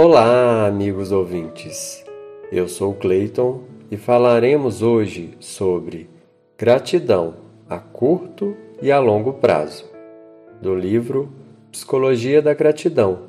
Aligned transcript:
Olá, 0.00 0.68
amigos 0.68 1.10
ouvintes. 1.10 2.04
Eu 2.52 2.68
sou 2.68 2.94
Clayton 2.94 3.64
e 3.90 3.96
falaremos 3.96 4.80
hoje 4.80 5.30
sobre 5.40 6.08
gratidão 6.56 7.34
a 7.68 7.78
curto 7.78 8.56
e 8.80 8.92
a 8.92 9.00
longo 9.00 9.32
prazo, 9.32 9.90
do 10.62 10.72
livro 10.72 11.28
Psicologia 11.72 12.40
da 12.40 12.54
Gratidão, 12.54 13.22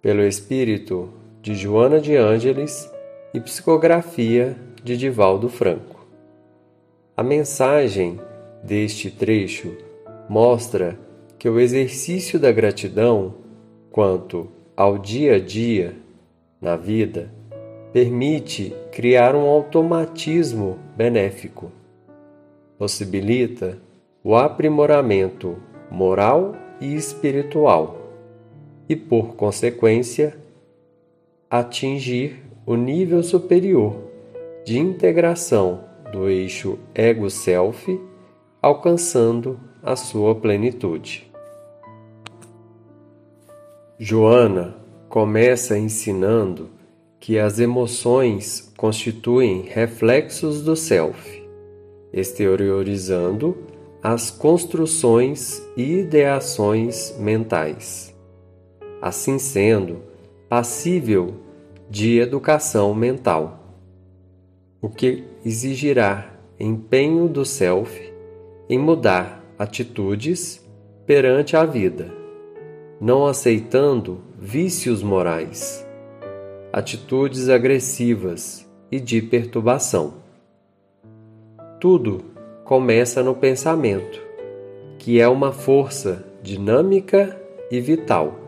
pelo 0.00 0.22
espírito 0.22 1.10
de 1.42 1.56
Joana 1.56 2.00
de 2.00 2.14
Ângeles 2.14 2.88
e 3.34 3.40
psicografia 3.40 4.56
de 4.84 4.96
Divaldo 4.96 5.48
Franco. 5.48 6.06
A 7.16 7.22
mensagem 7.24 8.20
deste 8.62 9.10
trecho 9.10 9.76
mostra 10.28 10.96
que 11.36 11.48
o 11.48 11.58
exercício 11.58 12.38
da 12.38 12.52
gratidão 12.52 13.34
quanto 13.90 14.54
ao 14.76 14.98
dia 14.98 15.36
a 15.36 15.38
dia 15.40 15.94
na 16.60 16.76
vida 16.76 17.30
permite 17.92 18.74
criar 18.92 19.34
um 19.34 19.46
automatismo 19.46 20.78
benéfico, 20.96 21.70
possibilita 22.78 23.78
o 24.22 24.36
aprimoramento 24.36 25.56
moral 25.90 26.54
e 26.80 26.94
espiritual 26.94 27.96
e, 28.88 28.94
por 28.94 29.34
consequência, 29.34 30.36
atingir 31.48 32.42
o 32.66 32.74
nível 32.74 33.22
superior 33.22 33.96
de 34.64 34.78
integração 34.78 35.84
do 36.12 36.28
eixo 36.28 36.78
ego-self, 36.94 38.00
alcançando 38.60 39.58
a 39.82 39.94
sua 39.94 40.34
plenitude. 40.34 41.30
Joana 43.98 44.85
começa 45.16 45.78
ensinando 45.78 46.68
que 47.18 47.38
as 47.38 47.58
emoções 47.58 48.70
constituem 48.76 49.62
reflexos 49.62 50.60
do 50.60 50.76
self, 50.76 51.42
exteriorizando 52.12 53.56
as 54.02 54.30
construções 54.30 55.66
e 55.74 56.00
ideações 56.00 57.16
mentais. 57.18 58.14
Assim 59.00 59.38
sendo, 59.38 60.02
passível 60.50 61.36
de 61.88 62.18
educação 62.18 62.94
mental, 62.94 63.74
o 64.82 64.90
que 64.90 65.24
exigirá 65.42 66.30
empenho 66.60 67.26
do 67.26 67.42
self 67.42 68.12
em 68.68 68.78
mudar 68.78 69.42
atitudes 69.58 70.62
perante 71.06 71.56
a 71.56 71.64
vida, 71.64 72.12
não 73.00 73.26
aceitando 73.26 74.20
vícios 74.38 75.02
morais, 75.02 75.86
atitudes 76.72 77.48
agressivas 77.48 78.68
e 78.90 78.98
de 79.00 79.20
perturbação. 79.20 80.14
Tudo 81.80 82.24
começa 82.64 83.22
no 83.22 83.34
pensamento, 83.34 84.20
que 84.98 85.20
é 85.20 85.28
uma 85.28 85.52
força 85.52 86.24
dinâmica 86.42 87.38
e 87.70 87.80
vital. 87.80 88.38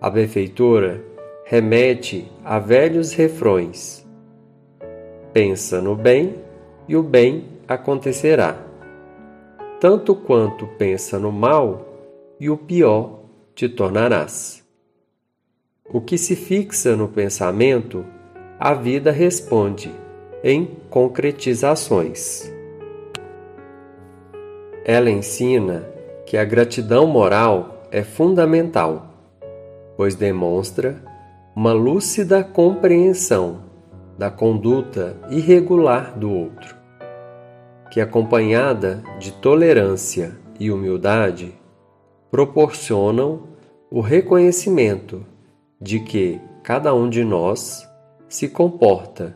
A 0.00 0.08
benfeitora 0.08 1.02
remete 1.44 2.30
a 2.44 2.58
velhos 2.58 3.12
refrões: 3.12 4.06
pensa 5.32 5.80
no 5.80 5.96
bem 5.96 6.36
e 6.88 6.96
o 6.96 7.02
bem 7.02 7.46
acontecerá 7.66 8.68
tanto 9.80 10.14
quanto 10.14 10.66
pensa 10.66 11.18
no 11.18 11.30
mal, 11.30 11.87
e 12.40 12.48
o 12.48 12.56
pior 12.56 13.24
te 13.54 13.68
tornarás. 13.68 14.64
O 15.90 16.00
que 16.00 16.18
se 16.18 16.36
fixa 16.36 16.96
no 16.96 17.08
pensamento, 17.08 18.04
a 18.58 18.74
vida 18.74 19.10
responde 19.10 19.90
em 20.42 20.66
concretizações. 20.90 22.52
Ela 24.84 25.10
ensina 25.10 25.86
que 26.26 26.36
a 26.36 26.44
gratidão 26.44 27.06
moral 27.06 27.86
é 27.90 28.02
fundamental, 28.02 29.14
pois 29.96 30.14
demonstra 30.14 31.02
uma 31.56 31.72
lúcida 31.72 32.44
compreensão 32.44 33.62
da 34.16 34.30
conduta 34.30 35.16
irregular 35.30 36.18
do 36.18 36.30
outro 36.30 36.78
que, 37.90 38.00
acompanhada 38.00 39.02
de 39.18 39.32
tolerância 39.32 40.32
e 40.58 40.70
humildade, 40.70 41.54
proporcionam 42.30 43.44
o 43.90 44.00
reconhecimento 44.00 45.24
de 45.80 46.00
que 46.00 46.40
cada 46.62 46.94
um 46.94 47.08
de 47.08 47.24
nós 47.24 47.88
se 48.28 48.48
comporta 48.48 49.34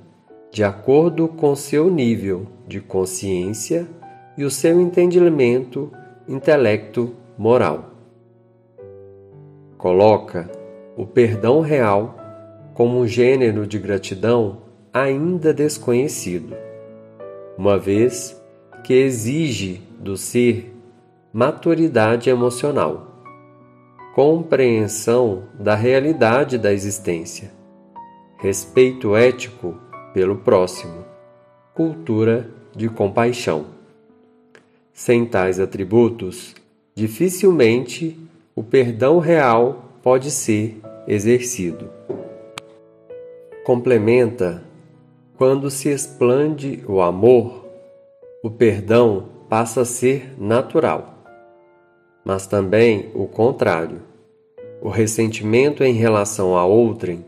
de 0.51 0.63
acordo 0.63 1.29
com 1.29 1.57
seu 1.57 1.91
nível 1.91 2.47
de 2.69 2.81
consciência 2.81 3.87
e 4.37 4.45
o 4.45 4.51
seu 4.51 4.81
entendimento 4.81 5.91
intelecto 6.29 7.15
moral. 7.39 7.91
Coloca 9.79 10.51
o 10.97 11.07
perdão 11.07 11.61
real 11.61 12.17
como 12.75 13.01
um 13.01 13.07
gênero 13.07 13.67
de 13.67 13.79
gratidão 13.79 14.59
ainda 14.93 15.55
desconhecido, 15.55 16.55
uma 17.57 17.79
vez 17.79 18.39
que 18.85 18.93
exige 18.93 19.81
do 19.99 20.17
ser 20.17 20.73
maturidade 21.32 22.28
emocional, 22.28 23.25
compreensão 24.15 25.44
da 25.59 25.75
realidade 25.75 26.59
da 26.59 26.72
existência, 26.72 27.50
respeito 28.38 29.16
ético 29.16 29.78
pelo 30.12 30.37
próximo, 30.37 31.04
cultura 31.75 32.50
de 32.76 32.88
compaixão. 32.88 33.66
Sem 34.93 35.25
tais 35.25 35.59
atributos, 35.59 36.54
dificilmente 36.94 38.19
o 38.54 38.62
perdão 38.62 39.19
real 39.19 39.84
pode 40.03 40.31
ser 40.31 40.78
exercido. 41.09 41.88
Complementa 43.64 44.62
quando 45.38 45.70
se 45.70 45.88
explande 45.88 46.84
o 46.87 47.00
amor 47.00 47.62
o 48.43 48.50
perdão 48.50 49.28
passa 49.49 49.82
a 49.82 49.84
ser 49.84 50.34
natural. 50.37 51.12
Mas 52.25 52.47
também 52.47 53.10
o 53.15 53.27
contrário, 53.27 54.03
o 54.81 54.88
ressentimento 54.88 55.83
em 55.83 55.94
relação 55.94 56.56
a 56.56 56.65
outrem, 56.65 57.25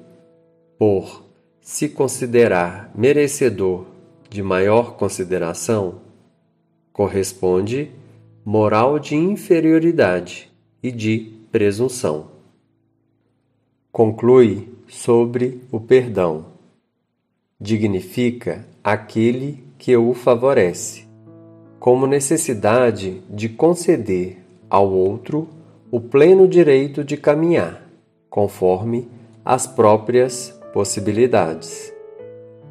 por 0.78 1.25
se 1.60 1.88
considerar 1.88 2.91
merecedor 2.94 3.87
de 4.28 4.43
maior 4.43 4.97
consideração, 4.97 6.00
corresponde 6.93 7.91
moral 8.44 8.99
de 8.99 9.16
inferioridade 9.16 10.53
e 10.83 10.93
de 10.93 11.33
presunção. 11.50 12.31
Conclui 13.91 14.69
sobre 14.88 15.62
o 15.72 15.81
perdão. 15.81 16.47
Dignifica 17.60 18.66
aquele 18.83 19.65
que 19.78 19.97
o 19.97 20.12
favorece 20.12 21.04
como 21.84 22.06
necessidade 22.06 23.22
de 23.28 23.49
conceder 23.49 24.44
ao 24.69 24.91
outro 24.91 25.49
o 25.91 26.01
pleno 26.01 26.49
direito 26.49 27.05
de 27.05 27.17
caminhar, 27.17 27.83
conforme 28.29 29.09
as 29.45 29.67
próprias 29.67 30.51
possibilidades. 30.73 31.93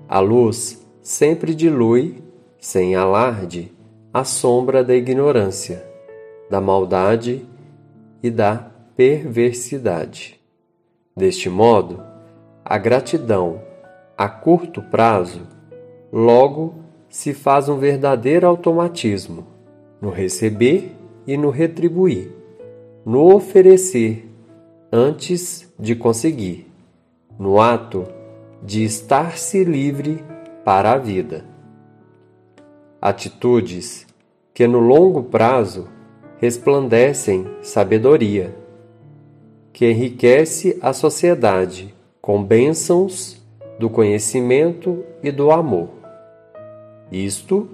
A 0.07 0.19
luz 0.19 0.85
sempre 1.01 1.55
dilui, 1.55 2.21
sem 2.59 2.95
alarde, 2.95 3.71
a 4.13 4.23
sombra 4.23 4.83
da 4.83 4.95
ignorância, 4.95 5.85
da 6.49 6.59
maldade 6.59 7.45
e 8.21 8.29
da 8.29 8.71
perversidade. 8.95 10.39
Deste 11.15 11.49
modo, 11.49 12.03
a 12.63 12.77
gratidão 12.77 13.61
a 14.17 14.29
curto 14.29 14.81
prazo 14.81 15.47
logo 16.11 16.75
se 17.09 17.33
faz 17.33 17.67
um 17.67 17.77
verdadeiro 17.77 18.47
automatismo 18.47 19.47
no 19.99 20.09
receber 20.09 20.95
e 21.25 21.37
no 21.37 21.49
retribuir, 21.49 22.31
no 23.05 23.33
oferecer 23.33 24.29
antes 24.91 25.73
de 25.79 25.95
conseguir, 25.95 26.71
no 27.39 27.59
ato 27.59 28.05
de 28.61 28.83
estar-se 28.83 29.63
livre 29.63 30.23
para 30.63 30.93
a 30.93 30.97
vida. 30.97 31.45
Atitudes 33.01 34.05
que 34.53 34.67
no 34.67 34.79
longo 34.79 35.23
prazo 35.23 35.87
resplandecem 36.37 37.45
sabedoria, 37.61 38.55
que 39.71 39.89
enriquece 39.89 40.77
a 40.81 40.93
sociedade 40.93 41.93
com 42.21 42.43
bênçãos 42.43 43.41
do 43.79 43.89
conhecimento 43.89 45.03
e 45.23 45.31
do 45.31 45.51
amor. 45.51 45.89
Isto 47.11 47.67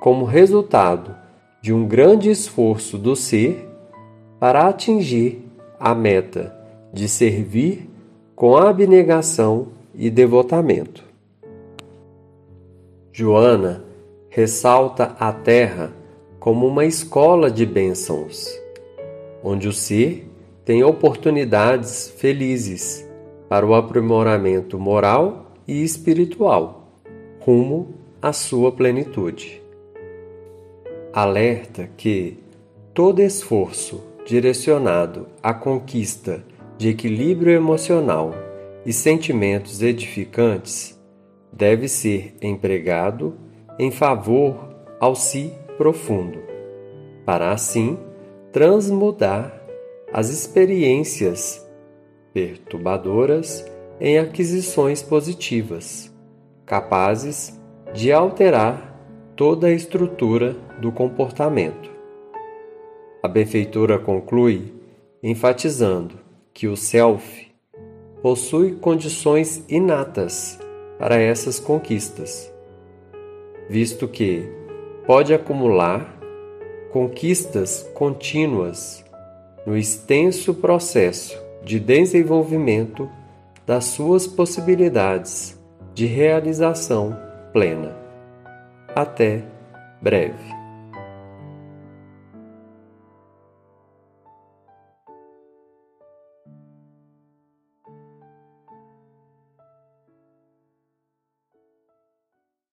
como 0.00 0.24
resultado 0.24 1.23
de 1.64 1.72
um 1.72 1.86
grande 1.86 2.30
esforço 2.30 2.98
do 2.98 3.16
ser 3.16 3.66
para 4.38 4.68
atingir 4.68 5.48
a 5.80 5.94
meta 5.94 6.54
de 6.92 7.08
servir 7.08 7.88
com 8.36 8.54
abnegação 8.54 9.68
e 9.94 10.10
devotamento. 10.10 11.02
Joana 13.10 13.82
ressalta 14.28 15.16
a 15.18 15.32
terra 15.32 15.90
como 16.38 16.66
uma 16.66 16.84
escola 16.84 17.50
de 17.50 17.64
bênçãos, 17.64 18.46
onde 19.42 19.66
o 19.66 19.72
ser 19.72 20.30
tem 20.66 20.84
oportunidades 20.84 22.10
felizes 22.18 23.08
para 23.48 23.64
o 23.64 23.74
aprimoramento 23.74 24.78
moral 24.78 25.50
e 25.66 25.82
espiritual, 25.82 26.90
rumo 27.40 27.94
à 28.20 28.34
sua 28.34 28.70
plenitude. 28.70 29.63
Alerta 31.16 31.88
que 31.96 32.42
todo 32.92 33.22
esforço 33.22 34.02
direcionado 34.26 35.28
à 35.40 35.54
conquista 35.54 36.44
de 36.76 36.88
equilíbrio 36.88 37.52
emocional 37.52 38.34
e 38.84 38.92
sentimentos 38.92 39.80
edificantes 39.80 41.00
deve 41.52 41.86
ser 41.86 42.34
empregado 42.42 43.36
em 43.78 43.92
favor 43.92 44.74
ao 44.98 45.14
si 45.14 45.52
profundo, 45.78 46.40
para 47.24 47.52
assim 47.52 47.96
transmudar 48.50 49.64
as 50.12 50.30
experiências 50.30 51.64
perturbadoras 52.32 53.64
em 54.00 54.18
aquisições 54.18 55.00
positivas, 55.00 56.12
capazes 56.66 57.56
de 57.92 58.10
alterar 58.10 58.93
toda 59.36 59.66
a 59.66 59.72
estrutura 59.72 60.56
do 60.80 60.92
comportamento. 60.92 61.90
A 63.22 63.28
benfeitora 63.28 63.98
conclui 63.98 64.72
enfatizando 65.22 66.16
que 66.52 66.68
o 66.68 66.76
self 66.76 67.52
possui 68.22 68.76
condições 68.76 69.64
inatas 69.68 70.58
para 70.98 71.16
essas 71.16 71.58
conquistas, 71.58 72.52
visto 73.68 74.06
que 74.06 74.48
pode 75.06 75.34
acumular 75.34 76.18
conquistas 76.92 77.90
contínuas 77.94 79.04
no 79.66 79.76
extenso 79.76 80.54
processo 80.54 81.42
de 81.64 81.80
desenvolvimento 81.80 83.10
das 83.66 83.86
suas 83.86 84.26
possibilidades 84.26 85.58
de 85.94 86.06
realização 86.06 87.18
plena. 87.52 88.03
Até 88.94 89.42
breve. 90.00 90.53